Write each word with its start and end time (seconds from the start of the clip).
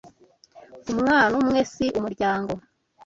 Umwana 0.91 1.33
umwe 1.41 1.59
si 1.71 1.85
umuryango 1.97 2.53